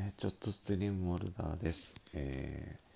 [0.00, 1.92] えちょっとストリームモルダーです。
[2.14, 2.88] えー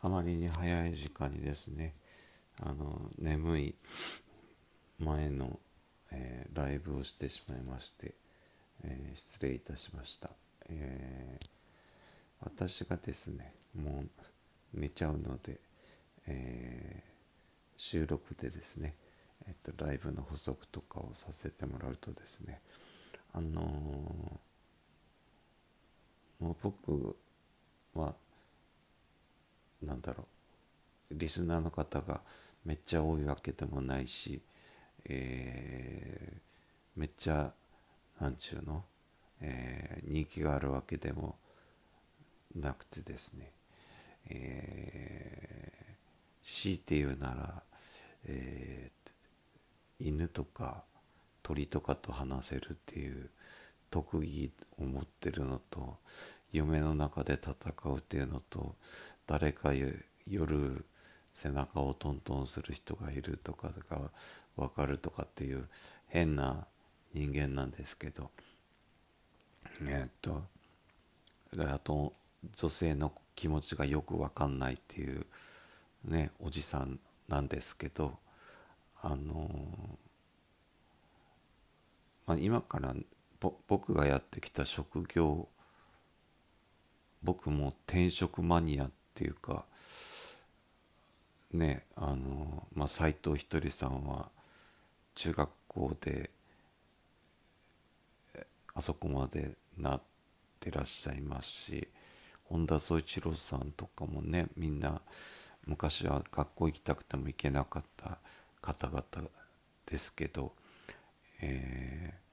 [0.00, 1.92] あまりに早い時間にですね、
[2.60, 3.74] あの、眠い
[5.00, 5.58] 前の、
[6.12, 8.14] えーライブをしてしまいまして、
[8.82, 10.30] えー失礼いたしました。
[10.68, 11.38] え
[12.40, 14.04] 私がですね、も
[14.74, 15.60] う寝ちゃうので、
[16.26, 17.02] え
[17.76, 18.94] 収録でですね、
[19.46, 22.60] えっと、ライブの補足とかをさせてもらうとですね、
[23.32, 24.40] あの
[26.40, 27.16] もう僕
[27.94, 28.14] は
[29.82, 30.26] なんだろ
[31.10, 32.20] うリスナーの方が
[32.64, 34.40] めっちゃ多いわけでもないし、
[35.06, 36.38] えー
[36.96, 37.52] めっちゃ
[38.20, 38.84] なんちゅうの、
[39.40, 41.36] えー人気があるわけでも
[42.56, 43.52] なくてですね、
[44.28, 45.88] えー
[46.64, 47.62] 強いて言うなら、
[48.26, 48.98] えー
[50.00, 50.84] 犬とか
[51.42, 53.30] 鳥とかと話せるっていう
[53.90, 55.96] 特技を持ってるのと
[56.52, 57.54] 夢の中で戦
[57.90, 58.74] うっていうのと
[59.26, 59.72] 誰か
[60.26, 60.84] 夜
[61.32, 64.10] 背中をトントンする人がいるとかが
[64.56, 65.68] 分かるとかっていう
[66.08, 66.66] 変な
[67.14, 68.30] 人間なんですけど
[69.82, 70.42] えっと
[71.58, 72.12] あと
[72.56, 75.26] 女性の気持ちがよく分かんないっていう
[76.04, 78.18] ねおじさんなんですけど
[79.00, 79.48] あの
[82.26, 82.94] まあ、今から
[83.40, 85.48] 僕がやってきた職業
[87.22, 89.64] 僕も転職マニアっていうか
[91.52, 94.30] ねあのまあ斎藤ひとりさんは
[95.14, 96.30] 中学校で
[98.74, 100.02] あそこまでなっ
[100.60, 101.88] てらっしゃいますし
[102.44, 105.00] 本田宗一郎さんとかもねみんな
[105.66, 108.18] 昔は学校行きたくても行けなかった
[108.60, 109.28] 方々
[109.86, 110.52] ですけど、
[111.40, 112.27] えー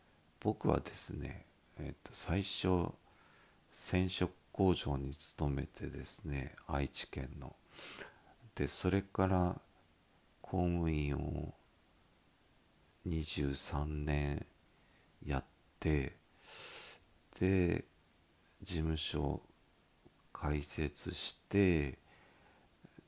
[0.46, 1.44] 僕はですね、
[1.80, 2.94] えーと最初
[3.72, 7.56] 染色工場に勤めてですね愛知県の。
[8.54, 9.60] でそれから
[10.44, 11.52] 公務員を
[13.08, 14.45] 23年
[15.26, 15.44] やっ
[15.80, 16.16] て
[17.39, 17.84] で
[18.61, 19.42] 事務所
[20.32, 21.98] 開設して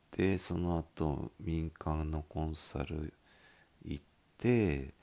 [0.10, 3.14] でその後民間のコンサル
[3.86, 4.06] 行っ
[4.40, 4.96] て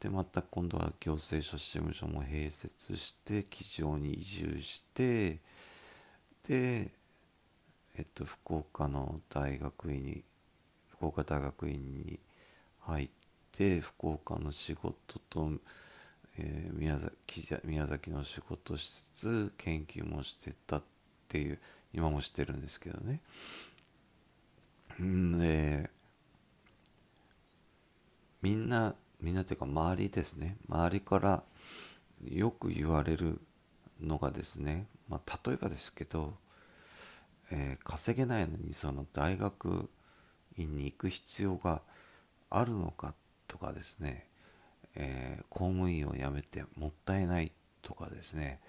[0.00, 5.40] でまた今度は行政書士事務所も併設して基場に移住して
[6.46, 6.90] で
[7.96, 10.22] えっと福岡の大学院に
[10.90, 12.18] 福岡大学院に
[12.80, 13.08] 入っ
[13.52, 15.50] て福岡の仕事と、
[16.38, 20.82] えー宮崎宮崎の仕事しつつ研究もしてたっ
[21.28, 21.58] ていう
[21.94, 23.20] 今もしてるんですけどね。
[25.02, 25.90] んで
[28.42, 30.56] みんなみんなというか周りですね。
[30.68, 31.42] 周りから
[32.24, 33.40] よく言われる
[34.00, 36.34] のがですね、まあ、例えばですけど、
[37.50, 39.88] えー稼げないのにその大学
[40.56, 41.82] 院に行く必要が
[42.50, 43.14] あるのか
[43.48, 44.26] とかですね、
[44.94, 48.60] えー公務員を辞めてもったいないとかですね、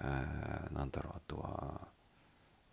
[0.00, 1.88] えーなんだろうあとは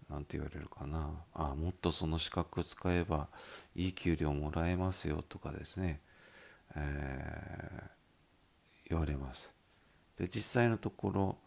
[0.10, 1.10] なんて言われるかな。
[1.34, 3.28] あもっとその資格を使えば
[3.76, 6.00] いい給料もらえますよとかですね、
[6.76, 7.88] えー
[8.90, 9.54] 言われます。
[10.16, 11.38] で実際のところ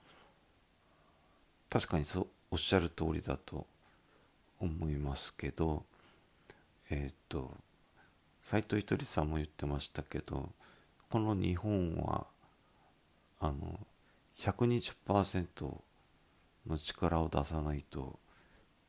[1.69, 3.67] 確かにそうおっしゃる通りだと
[4.59, 5.85] 思いますけど
[6.91, 7.51] えっ、と
[8.43, 10.51] 斎藤ひとりさんも言ってましたけど
[11.09, 12.27] この日本は
[13.41, 13.81] あの
[14.39, 15.45] 120%
[16.67, 18.19] の力を出さないと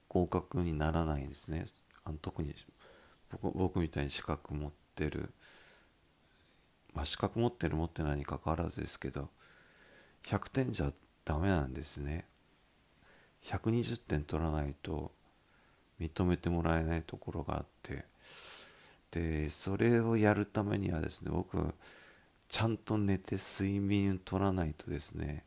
[0.10, 1.66] 合格にならないんですね。
[2.04, 2.54] あの特に
[3.30, 5.34] 僕僕みたいに資格持ってる
[6.94, 9.30] まあ資格持ってる持ってないにかかわらずですけど
[10.26, 10.92] 100点じゃ
[11.26, 12.26] ダメなんですね。
[13.46, 15.12] 120点取らないと
[16.00, 18.06] 認めてもらえないところがあって
[19.12, 21.74] でそれをやるためにはですね僕
[22.48, 25.46] ちゃんと寝て睡眠取らないとですね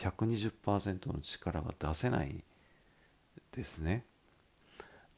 [0.00, 2.42] 120%の力が出せない
[3.54, 4.04] ですね。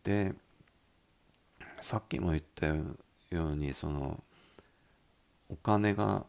[0.02, 0.34] で
[1.80, 2.84] さっきも言ったよ
[3.30, 4.22] うにその
[5.54, 6.26] お金が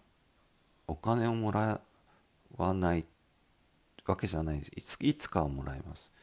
[0.85, 1.81] お金をもら
[2.57, 3.07] わない
[4.05, 4.59] わけじゃない。
[4.75, 6.13] いついつかはもらえます。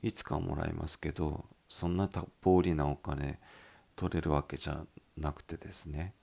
[0.00, 3.40] いつかはもらえますけどそんな多暴利なお金
[3.96, 4.86] 取れるわけじゃ
[5.18, 6.14] なくてですね。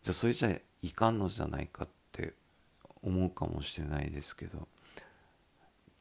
[0.00, 2.32] じゃあそれじゃいかんのじゃないかって
[3.02, 4.66] 思うかもしれないですけど。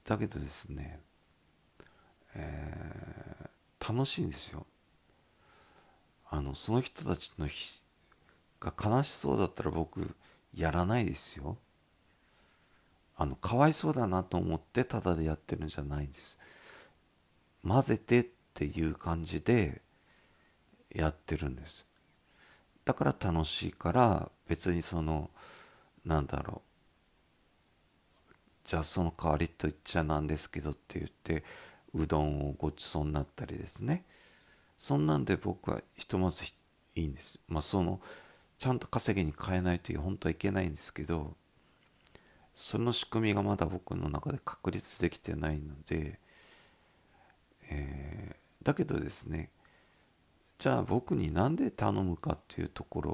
[0.06, 1.02] だけどですね、
[2.34, 3.50] えー
[3.86, 4.66] 楽しいんですよ。
[6.30, 7.48] あのその人たちの
[8.62, 10.16] が悲しそうだったら僕
[10.54, 11.58] やらないですよ。
[13.18, 16.40] あのかわいそうだなと思ってただでやってるんじゃないんです。
[17.68, 19.81] 混ぜてっていう感じで
[20.94, 21.86] やってるんです。
[22.86, 25.30] だから楽しいから別にその
[26.06, 26.72] なんだろう。
[28.63, 31.44] じゃあその代わりと言っちゃなんですけどって言って
[31.94, 34.06] うどんをごちそうになったりですね。
[34.78, 36.44] そんなんで僕はひとまず
[36.96, 37.40] いいんです。
[37.48, 38.00] まあその
[38.62, 41.34] ちゃんと稼ぎに変えないという本当はいけないんですけど
[42.54, 46.19] その仕組みがまだ僕の中で確立できてないので、
[47.72, 49.50] えー、だけどですね
[50.60, 53.12] じゃあ僕に何で頼むかっていうところ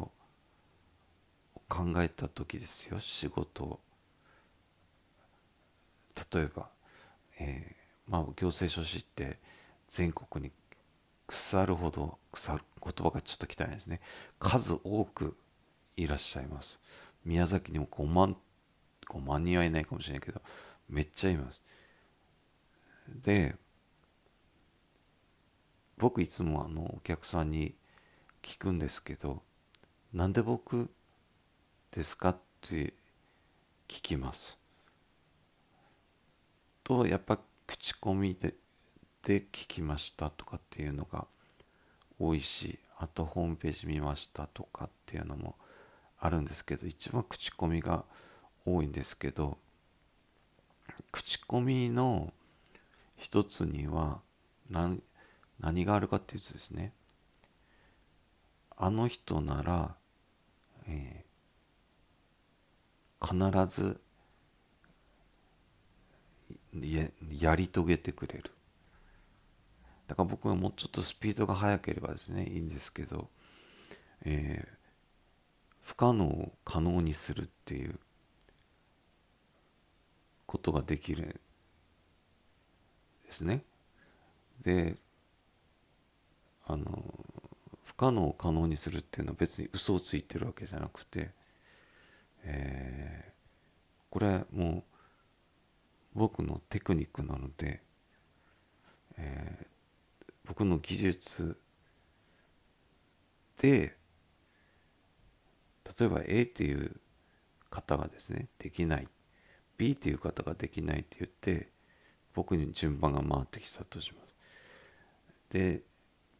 [1.55, 3.79] を考えた時ですよ仕事を。
[6.33, 6.67] 例えば、
[7.39, 9.37] えー、まあ行政書士って
[9.87, 10.51] 全国に
[11.27, 13.99] 腐るほど腐る言葉がちょっと汚いですね。
[14.39, 15.37] 数多く
[15.97, 16.79] いらっしゃいます。
[17.25, 18.37] 宮崎にも5万
[19.09, 20.41] 5万人はいないかもしれないけど
[20.89, 21.61] めっちゃいます。
[23.07, 23.55] で
[25.97, 27.75] 僕いつもあのお客さんに
[28.41, 29.41] 聞くんですけど
[30.13, 30.89] なんで僕
[31.91, 32.93] ですかって
[33.87, 34.57] 聞きます。
[36.83, 38.53] とやっぱ口コミで
[39.27, 41.27] で聞きましたとかっていうのが
[42.17, 45.55] 多いしあとホームページ見ましたとかっていうのも
[46.17, 48.05] あるんですけど一番口コミが
[48.65, 49.57] 多いんですけど
[51.11, 52.31] 口コミの
[53.17, 54.21] 一つには
[54.69, 55.03] 何
[55.59, 56.93] 何があるかっていうとですね
[58.77, 59.93] あの人なら、
[60.87, 63.99] えー、必ず
[66.79, 67.09] や
[67.41, 68.51] やり遂げてくれる。
[70.07, 73.29] だから僕はもうちょっとスピードが速ければですねいいんですけど、
[74.23, 74.77] えー、
[75.83, 77.99] 不可能を可能にするっていう
[80.45, 81.41] ことができる
[83.25, 83.63] ですね。
[84.61, 84.95] で
[86.65, 87.03] あの
[87.83, 91.31] 不可能を可能にするっていうのは別に嘘をついてるわけじゃなくて、
[92.43, 93.31] えー、
[94.09, 94.83] これはも
[96.15, 97.81] う僕のテクニックなので、
[99.17, 99.76] えー、
[100.47, 101.57] 僕の技術
[103.59, 103.95] で
[105.99, 106.95] 例えば A っていう
[107.69, 109.07] 方がですねできない
[109.77, 111.69] B っていう方ができないって言って
[112.33, 114.35] 僕に順番が回ってきたとします。
[115.49, 115.81] で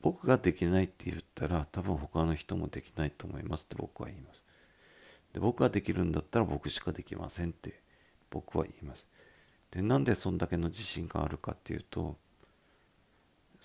[0.01, 4.44] 僕ができないって言ったら多分他の人もできないと思いますって僕は言います。
[5.33, 7.81] で僕ができるんだったら僕しかできませんって
[8.30, 9.07] 僕は言います。
[9.71, 12.15] でなんでそんだけの自信があるかっていうと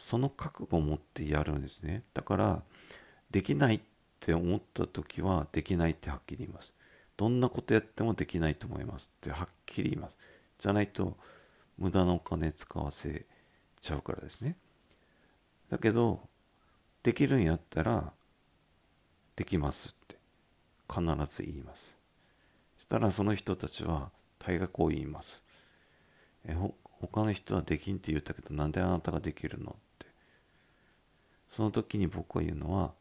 [0.02, 2.02] その覚悟を持ってやるんですね。
[2.12, 2.62] だから
[3.30, 3.80] できないっ
[4.18, 6.74] て思った時はできないってはっきり言います。
[7.16, 10.18] どんなことやってもできないと思いますってはっきり言います。
[10.58, 11.16] じゃないと
[11.78, 13.24] 無駄なお金使わせ
[13.80, 14.56] ちゃうからですね。
[15.70, 16.20] だけど
[17.04, 18.12] できるんやったら
[19.36, 20.16] できますって
[20.92, 21.96] 必ず言います。
[22.76, 24.10] そしたらその人たちは
[24.40, 25.44] 大概こう言います。
[26.44, 29.74] えほ他の人はできんって言ったけどなんであなたができるのっ
[31.54, 32.94] その時に僕は言うのは、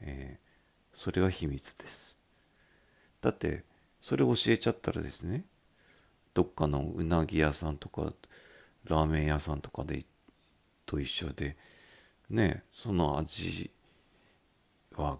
[0.00, 2.18] えー、それは秘密です。
[3.20, 3.62] だって
[4.00, 5.44] それを教えちゃったらですね
[6.34, 8.12] どっかのうなぎ屋さんとか
[8.84, 10.04] ラーメン屋さんとかで
[10.84, 11.56] と一緒で
[12.28, 13.70] ねその味
[14.96, 15.18] は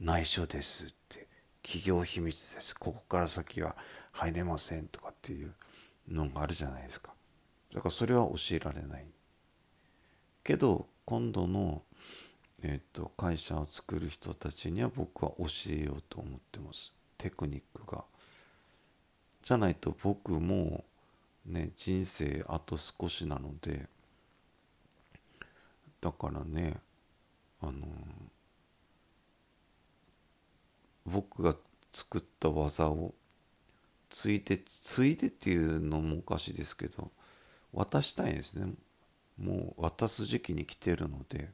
[0.00, 1.28] 内緒ですって
[1.62, 2.74] 企業秘密です。
[2.74, 3.76] ここから先は
[4.10, 5.52] 入れませんとかっていう
[6.08, 7.12] のがあるじゃないですか。
[7.74, 9.06] だからそれは教えられない。
[10.42, 11.82] けど今度の、
[12.62, 16.92] えーと、会社を作る人たちには僕は教えようと思ってます。
[17.18, 18.04] テクニックが。
[19.42, 20.84] じゃないと僕も
[21.44, 23.86] ね人生あと少しなので。
[26.00, 26.76] だからね
[27.62, 27.72] あの
[31.06, 31.56] 僕が
[31.94, 33.14] 作った技を
[34.10, 37.10] ついてついてっていうのもおかしいですけど
[37.72, 38.72] 渡したいんですね。
[39.38, 41.50] もう渡す時期に来てるので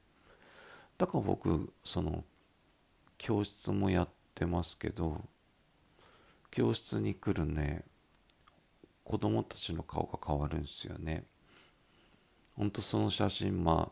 [0.97, 2.23] だから僕その
[3.17, 5.21] 教室もやってますけど
[6.51, 7.83] 教室に来るね
[9.03, 11.25] 子供たちの顔が変わるんですよね。
[12.55, 13.91] ほんとその写真ま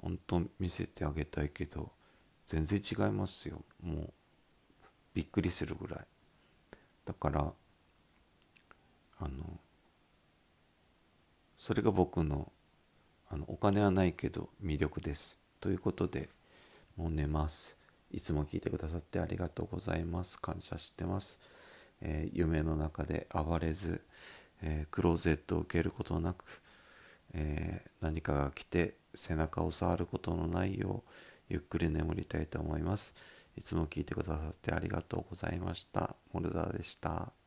[0.00, 1.92] ほんと見せてあげたいけど
[2.46, 3.62] 全然違いますよ。
[3.82, 4.12] もう
[5.14, 6.06] びっくりするぐらい。
[7.04, 7.52] だから
[9.18, 9.60] あの
[11.56, 12.50] それが僕の
[13.32, 16.28] あのお金はないけど魅力ですということで
[16.96, 17.78] もう寝ます
[18.10, 21.40] いつも聞いてくださってありがとうございます感謝してます
[22.02, 24.02] えー、夢の中で暴れず、
[24.60, 26.44] えー、クローゼットを受けることなく、
[27.34, 31.10] え何かが来て背中を触ることのないよう
[31.48, 33.14] ゆっくり眠りたいと思います。
[33.56, 36.16] いつも聞いてくださってありがとうございました。
[36.32, 37.41] モルダーでした。